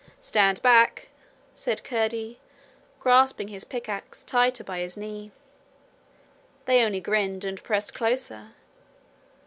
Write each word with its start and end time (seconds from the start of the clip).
'Stand 0.19 0.59
back,' 0.63 1.09
said 1.53 1.83
Curdie, 1.83 2.39
grasping 2.99 3.49
his 3.49 3.63
pickaxe 3.63 4.23
tighter 4.23 4.63
by 4.63 4.79
his 4.79 4.97
knee. 4.97 5.31
They 6.65 6.83
only 6.83 6.99
grinned 7.01 7.45
and 7.45 7.61
pressed 7.61 7.93
closer. 7.93 8.53